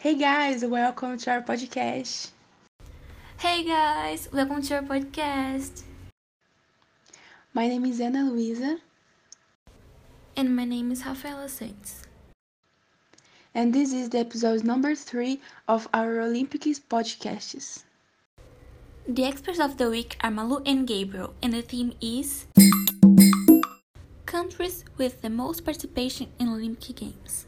Hey 0.00 0.14
guys, 0.14 0.64
welcome 0.64 1.18
to 1.18 1.30
our 1.30 1.42
podcast. 1.42 2.30
Hey 3.36 3.64
guys, 3.64 4.30
welcome 4.32 4.62
to 4.62 4.76
our 4.76 4.82
podcast. 4.82 5.82
My 7.52 7.68
name 7.68 7.84
is 7.84 8.00
Ana 8.00 8.24
Luisa. 8.24 8.78
And 10.34 10.56
my 10.56 10.64
name 10.64 10.90
is 10.90 11.04
Rafaela 11.04 11.52
Sainz. 11.52 12.08
And 13.54 13.74
this 13.74 13.92
is 13.92 14.08
the 14.08 14.20
episode 14.20 14.64
number 14.64 14.94
three 14.94 15.42
of 15.68 15.86
our 15.92 16.22
Olympics 16.22 16.80
podcasts. 16.80 17.84
The 19.06 19.24
experts 19.24 19.60
of 19.60 19.76
the 19.76 19.90
week 19.90 20.16
are 20.24 20.30
Malu 20.30 20.62
and 20.64 20.88
Gabriel, 20.88 21.34
and 21.42 21.52
the 21.52 21.60
theme 21.60 21.92
is 22.00 22.46
Countries 24.24 24.82
with 24.96 25.20
the 25.20 25.28
most 25.28 25.62
participation 25.62 26.28
in 26.38 26.48
Olympic 26.48 26.96
Games. 26.96 27.44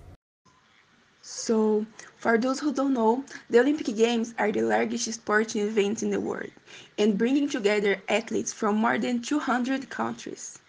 So, 1.42 1.84
for 2.18 2.38
those 2.38 2.60
who 2.60 2.72
don't 2.72 2.94
know, 2.94 3.24
the 3.50 3.58
Olympic 3.58 3.96
Games 3.96 4.32
are 4.38 4.52
the 4.52 4.62
largest 4.62 5.12
sporting 5.12 5.62
event 5.66 6.04
in 6.04 6.10
the 6.10 6.20
world 6.20 6.52
and 6.96 7.18
bringing 7.18 7.48
together 7.48 8.00
athletes 8.08 8.52
from 8.52 8.76
more 8.76 8.96
than 8.96 9.20
200 9.22 9.90
countries. 9.90 10.60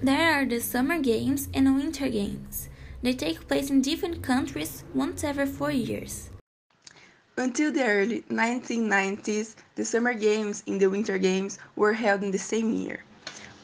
There 0.00 0.32
are 0.32 0.46
the 0.46 0.60
Summer 0.60 1.00
Games 1.00 1.48
and 1.52 1.74
Winter 1.74 2.08
Games. 2.08 2.68
They 3.02 3.14
take 3.14 3.48
place 3.48 3.68
in 3.68 3.82
different 3.82 4.22
countries 4.22 4.84
once 4.94 5.24
every 5.24 5.46
four 5.46 5.72
years. 5.72 6.30
Until 7.36 7.72
the 7.72 7.82
early 7.82 8.22
1990s, 8.30 9.56
the 9.74 9.84
Summer 9.84 10.14
Games 10.14 10.62
and 10.68 10.80
the 10.80 10.88
Winter 10.88 11.18
Games 11.18 11.58
were 11.74 11.94
held 11.94 12.22
in 12.22 12.30
the 12.30 12.38
same 12.38 12.72
year. 12.72 13.02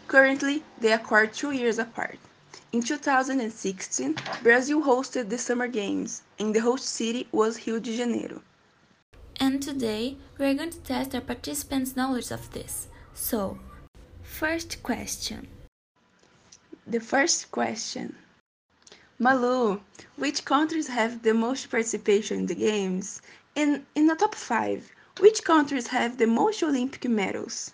Currently, 0.09 0.65
they 0.81 0.93
occur 0.93 1.29
two 1.29 1.53
years 1.53 1.79
apart. 1.79 2.19
In 2.75 2.83
2016, 2.83 4.17
Brazil 4.43 4.83
hosted 4.83 5.29
the 5.29 5.39
Summer 5.39 5.69
Games, 5.69 6.23
and 6.41 6.53
the 6.53 6.59
host 6.59 6.87
city 6.87 7.29
was 7.31 7.65
Rio 7.65 7.79
de 7.79 7.97
Janeiro. 7.97 8.43
And 9.39 9.63
today, 9.63 10.17
we 10.39 10.47
are 10.47 10.55
going 10.55 10.71
to 10.71 10.81
test 10.81 11.15
our 11.15 11.21
participants' 11.21 11.95
knowledge 11.95 12.33
of 12.33 12.51
this. 12.51 12.89
So, 13.15 13.61
first 14.25 14.83
question. 14.83 15.47
The 16.85 16.99
first 16.99 17.53
question. 17.53 18.17
Malu, 19.21 19.81
which 20.17 20.45
countries 20.45 20.89
have 20.89 21.23
the 21.23 21.33
most 21.33 21.71
participation 21.71 22.39
in 22.39 22.47
the 22.47 22.57
Games? 22.57 23.23
And 23.55 23.87
in 23.95 24.09
the 24.09 24.17
top 24.17 24.35
five, 24.35 24.91
which 25.21 25.45
countries 25.45 25.87
have 25.87 26.19
the 26.19 26.27
most 26.27 26.61
Olympic 26.61 27.09
medals? 27.09 27.73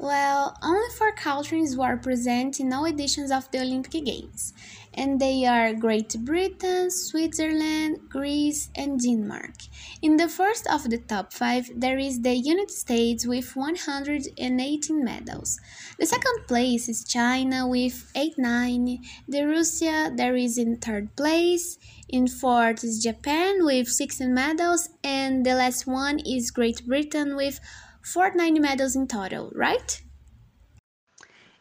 Well, 0.00 0.56
only 0.62 0.88
four 0.96 1.10
countries 1.10 1.76
were 1.76 1.96
present 1.96 2.60
in 2.60 2.72
all 2.72 2.86
editions 2.86 3.32
of 3.32 3.50
the 3.50 3.62
Olympic 3.62 4.04
Games, 4.04 4.54
and 4.94 5.18
they 5.20 5.44
are 5.44 5.74
Great 5.74 6.14
Britain, 6.24 6.92
Switzerland, 6.92 8.08
Greece, 8.08 8.70
and 8.76 9.00
Denmark. 9.00 9.54
In 10.00 10.16
the 10.16 10.28
first 10.28 10.68
of 10.70 10.88
the 10.88 10.98
top 10.98 11.32
five, 11.32 11.68
there 11.74 11.98
is 11.98 12.22
the 12.22 12.36
United 12.36 12.70
States 12.70 13.26
with 13.26 13.56
118 13.56 15.04
medals. 15.04 15.58
The 15.98 16.06
second 16.06 16.46
place 16.46 16.88
is 16.88 17.02
China 17.02 17.66
with 17.66 18.12
89. 18.14 19.02
The 19.26 19.48
Russia 19.48 20.12
there 20.14 20.36
is 20.36 20.58
in 20.58 20.76
third 20.76 21.16
place. 21.16 21.76
In 22.08 22.28
fourth 22.28 22.84
is 22.84 23.02
Japan 23.02 23.64
with 23.64 23.88
16 23.88 24.32
medals, 24.32 24.90
and 25.02 25.44
the 25.44 25.56
last 25.56 25.88
one 25.88 26.20
is 26.20 26.52
Great 26.52 26.86
Britain 26.86 27.34
with 27.34 27.58
490 28.02 28.60
medals 28.60 28.96
in 28.96 29.06
total, 29.06 29.50
right? 29.54 30.02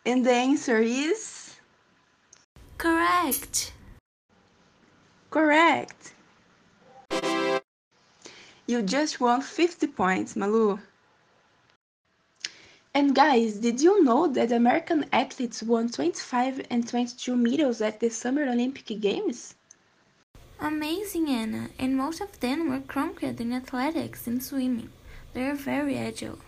And 0.06 0.26
the 0.26 0.32
answer 0.32 0.80
is 0.80 1.56
correct. 2.78 3.74
Correct. 5.30 6.14
You 8.66 8.82
just 8.82 9.20
won 9.20 9.42
50 9.42 9.88
points, 9.88 10.36
Malu. 10.36 10.80
And 12.94 13.14
guys, 13.14 13.60
did 13.60 13.80
you 13.80 14.04
know 14.04 14.28
that 14.28 14.52
American 14.52 15.06
athletes 15.14 15.62
won 15.62 15.90
25 15.90 16.66
and 16.70 16.88
22 16.88 17.36
medals 17.36 17.80
at 17.80 18.00
the 18.00 18.10
Summer 18.10 18.44
Olympic 18.44 18.88
Games? 19.00 19.56
Amazing, 20.60 21.30
Anna. 21.30 21.70
And 21.78 21.96
most 21.96 22.22
of 22.22 22.40
them 22.40 22.70
were 22.70 22.80
conquered 22.80 23.40
in 23.40 23.54
athletics 23.54 24.26
and 24.26 24.44
swimming. 24.44 24.90
They're 25.34 25.56
very 25.56 25.98
agile. 25.98 26.40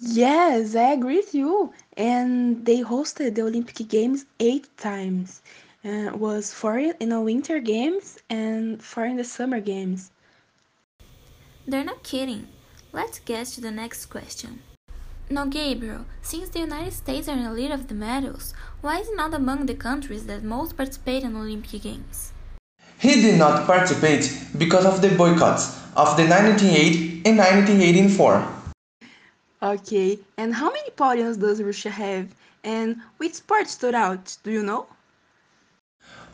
Yes, 0.00 0.76
I 0.76 0.92
agree 0.92 1.16
with 1.16 1.34
you. 1.34 1.72
And 1.96 2.64
they 2.64 2.82
hosted 2.82 3.34
the 3.34 3.42
Olympic 3.42 3.88
Games 3.88 4.26
eight 4.38 4.68
times. 4.76 5.42
Uh, 5.84 6.10
was 6.14 6.52
four 6.52 6.78
in 6.78 7.08
the 7.08 7.20
Winter 7.20 7.60
Games 7.60 8.18
and 8.28 8.82
four 8.82 9.04
in 9.04 9.16
the 9.16 9.24
Summer 9.24 9.60
Games. 9.60 10.10
They're 11.66 11.84
not 11.84 12.02
kidding. 12.02 12.48
Let's 12.92 13.20
get 13.20 13.46
to 13.48 13.60
the 13.60 13.70
next 13.70 14.06
question. 14.06 14.62
Now, 15.30 15.44
Gabriel, 15.44 16.06
since 16.22 16.48
the 16.48 16.60
United 16.60 16.94
States 16.94 17.28
are 17.28 17.36
in 17.36 17.44
the 17.44 17.52
lead 17.52 17.70
of 17.70 17.88
the 17.88 17.94
medals, 17.94 18.54
why 18.80 18.98
is 18.98 19.08
it 19.08 19.16
not 19.16 19.34
among 19.34 19.66
the 19.66 19.74
countries 19.74 20.26
that 20.26 20.42
most 20.42 20.76
participate 20.76 21.22
in 21.22 21.36
Olympic 21.36 21.82
Games? 21.82 22.32
He 22.98 23.20
did 23.20 23.38
not 23.38 23.66
participate 23.66 24.32
because 24.56 24.86
of 24.86 25.02
the 25.02 25.10
boycotts 25.10 25.78
of 25.96 26.16
the 26.16 26.24
1988 26.24 27.26
and 27.26 27.38
1984. 27.38 28.46
Okay, 29.60 30.18
and 30.36 30.54
how 30.54 30.70
many 30.70 30.90
podiums 30.90 31.38
does 31.40 31.62
Russia 31.62 31.90
have? 31.90 32.28
And 32.62 32.96
which 33.16 33.34
sport 33.34 33.68
stood 33.68 33.94
out? 33.94 34.36
Do 34.42 34.50
you 34.50 34.62
know? 34.62 34.86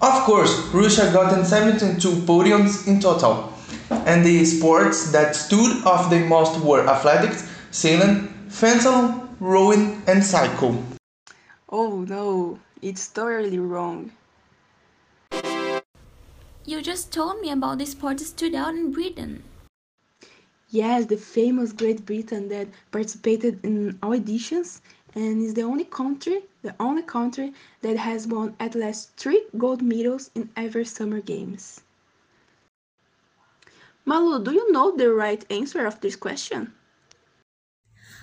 Of 0.03 0.25
course, 0.25 0.53
Russia 0.75 1.11
got 1.13 1.47
72 1.47 1.99
podiums 2.27 2.87
in 2.87 3.01
total. 3.01 3.53
And 3.91 4.25
the 4.25 4.45
sports 4.45 5.13
that 5.13 5.35
stood 5.35 5.87
out 5.87 6.11
the 6.11 6.21
most 6.21 6.61
were 6.61 6.87
athletics, 6.87 7.49
sailing, 7.71 8.29
fencing, 8.49 9.29
rowing, 9.41 10.03
and 10.07 10.23
cycle. 10.23 10.83
Oh 11.71 12.05
no, 12.09 12.59
it's 12.83 13.09
totally 13.09 13.59
wrong. 13.59 14.13
You 16.67 16.81
just 16.81 17.13
told 17.13 17.43
me 17.43 17.51
about 17.51 17.77
the 17.77 17.85
sport 17.85 18.19
that 18.19 18.25
stood 18.25 18.55
out 18.55 18.75
in 18.75 18.91
Britain. 18.91 19.45
Yes, 20.71 21.05
the 21.05 21.19
famous 21.19 21.73
Great 21.73 22.07
Britain 22.07 22.49
that 22.49 22.69
participated 22.91 23.63
in 23.63 23.99
all 24.03 24.15
editions 24.15 24.81
and 25.15 25.43
is 25.43 25.53
the 25.53 25.63
only 25.63 25.85
country, 25.85 26.43
the 26.63 26.75
only 26.81 27.03
country 27.03 27.53
that 27.83 27.99
has 27.99 28.27
won 28.27 28.57
at 28.59 28.75
least 28.75 29.15
three 29.17 29.45
gold 29.59 29.83
medals 29.83 30.31
in 30.35 30.49
every 30.57 30.87
Summer 30.87 31.21
Games. 31.21 31.83
Malu, 34.07 34.43
do 34.43 34.53
you 34.53 34.73
know 34.73 34.97
the 34.97 35.13
right 35.13 35.45
answer 35.51 35.85
of 35.85 36.01
this 36.01 36.17
question? 36.17 36.73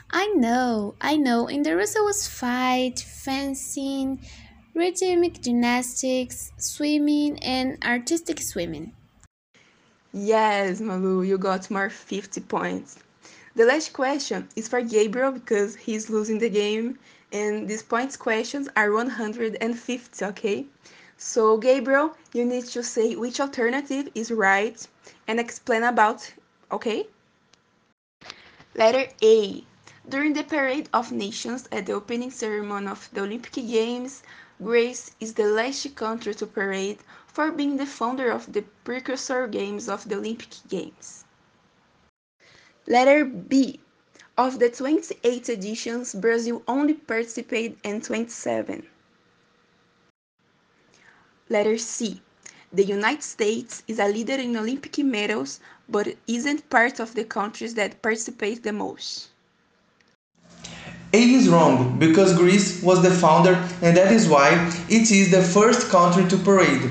I 0.10 0.28
know, 0.36 0.96
I 1.00 1.16
know. 1.16 1.48
In 1.48 1.62
the 1.62 1.76
Russia 1.76 2.00
was 2.02 2.28
fight, 2.28 3.00
fencing, 3.00 4.20
rhythmic 4.74 5.42
gymnastics, 5.42 6.52
swimming, 6.58 7.38
and 7.44 7.78
artistic 7.84 8.42
swimming. 8.42 8.94
Yes, 10.14 10.82
Malu, 10.82 11.22
you 11.24 11.38
got 11.38 11.72
more 11.72 11.90
50 11.90 12.42
points. 12.42 13.00
The 13.56 13.66
last 13.66 13.94
question 13.94 14.48
is 14.56 14.68
for 14.68 14.82
Gabriel 14.82 15.32
because 15.32 15.76
he's 15.76 16.10
losing 16.10 16.40
the 16.40 16.50
game, 16.50 16.98
and 17.34 17.68
these 17.68 17.84
points 17.84 18.16
questions 18.18 18.70
are 18.76 18.92
150, 18.92 20.26
okay? 20.26 20.66
So, 21.18 21.58
Gabriel, 21.58 22.16
you 22.34 22.46
need 22.46 22.66
to 22.68 22.84
say 22.84 23.16
which 23.16 23.40
alternative 23.40 24.10
is 24.16 24.32
right 24.32 24.88
and 25.28 25.40
explain 25.40 25.84
about, 25.84 26.34
okay? 26.72 27.08
Letter 28.76 29.06
A. 29.22 29.64
During 30.10 30.34
the 30.34 30.44
Parade 30.44 30.90
of 30.94 31.12
Nations 31.12 31.68
at 31.72 31.86
the 31.86 31.94
opening 31.94 32.32
ceremony 32.32 32.88
of 32.88 33.08
the 33.14 33.22
Olympic 33.22 33.54
Games, 33.54 34.24
Greece 34.64 35.12
is 35.20 35.34
the 35.34 35.46
last 35.48 35.96
country 35.96 36.36
to 36.36 36.46
parade 36.46 37.00
for 37.28 37.52
being 37.52 37.78
the 37.78 37.86
founder 37.86 38.30
of 38.30 38.54
the 38.54 38.64
precursor 38.84 39.48
games 39.48 39.90
of 39.90 40.08
the 40.08 40.16
Olympic 40.18 40.50
Games. 40.70 41.26
Letter 42.88 43.26
B. 43.26 43.80
Of 44.38 44.60
the 44.60 44.70
28 44.70 45.50
editions, 45.50 46.14
Brazil 46.14 46.64
only 46.68 46.94
participated 46.94 47.78
in 47.84 48.02
27. 48.02 48.88
Letter 51.50 51.78
C. 51.78 52.22
The 52.72 52.86
United 52.86 53.24
States 53.24 53.84
is 53.88 54.00
a 54.00 54.08
leader 54.08 54.36
in 54.36 54.56
Olympic 54.56 54.98
medals, 55.00 55.60
but 55.90 56.16
isn't 56.28 56.70
part 56.70 57.00
of 57.00 57.16
the 57.16 57.26
countries 57.26 57.74
that 57.76 58.02
participate 58.02 58.64
the 58.64 58.74
most. 58.74 59.31
A 61.14 61.18
is 61.18 61.50
wrong 61.50 62.00
because 62.00 62.38
Greece 62.38 62.82
was 62.82 63.04
the 63.04 63.12
founder 63.12 63.56
and 63.82 63.98
that 63.98 64.14
is 64.14 64.30
why 64.30 64.72
it 64.88 65.12
is 65.12 65.30
the 65.30 65.42
first 65.42 65.90
country 65.90 66.26
to 66.30 66.38
parade. 66.38 66.90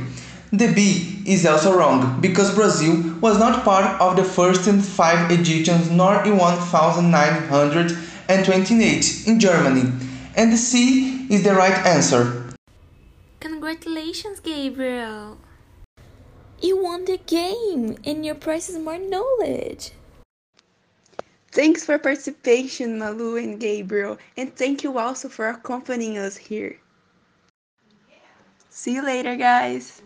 The 0.52 0.70
B 0.75 1.22
is 1.26 1.46
also 1.46 1.78
wrong 1.78 2.20
because 2.20 2.55
Brazil 2.55 3.02
was 3.20 3.38
not 3.38 3.64
part 3.64 3.99
of 3.99 4.17
the 4.17 4.25
first 4.25 4.67
and 4.67 4.84
five 4.84 5.31
Egyptians 5.31 5.90
nor 5.90 6.22
in 6.25 6.37
1928 6.37 9.26
in 9.26 9.40
Germany. 9.40 9.90
And 10.37 10.52
the 10.52 10.58
C 10.58 11.26
is 11.31 11.43
the 11.43 11.55
right 11.55 11.87
answer. 11.87 12.44
Congratulations, 13.40 14.40
Gabriel! 14.40 15.38
You 16.61 16.76
won 16.82 17.06
the 17.06 17.17
game, 17.17 17.96
and 18.05 18.26
your 18.26 18.34
prize 18.34 18.69
is 18.69 18.78
more 18.78 18.99
knowledge. 18.99 19.93
Thanks 21.52 21.85
for 21.85 21.99
participation, 21.99 22.99
Malu 22.99 23.37
and 23.37 23.58
Gabriel, 23.61 24.19
and 24.37 24.55
thank 24.55 24.82
you 24.85 24.99
also 24.99 25.29
for 25.29 25.49
accompanying 25.49 26.19
us 26.19 26.37
here. 26.37 26.79
See 28.70 28.94
you 28.94 29.02
later, 29.05 29.37
guys! 29.37 30.02